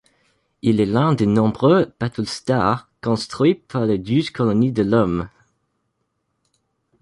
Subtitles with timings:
[0.63, 5.29] Il est l'un des nombreux battlestars construits par les Douze Colonies de l'Homme.